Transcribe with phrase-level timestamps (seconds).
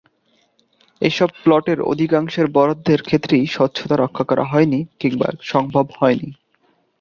[1.01, 6.29] এসব প্লটের অধিকাংশের বরাদ্দের ক্ষেত্রেই স্বচ্ছতা রক্ষা করা হয়নি কিংবা সম্ভব হয়নি।